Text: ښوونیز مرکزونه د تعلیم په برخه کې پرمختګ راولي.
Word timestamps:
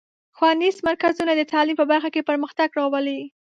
ښوونیز 0.35 0.77
مرکزونه 0.87 1.31
د 1.35 1.41
تعلیم 1.51 1.75
په 1.79 1.85
برخه 1.91 2.09
کې 2.13 2.27
پرمختګ 2.29 2.69
راولي. 2.79 3.19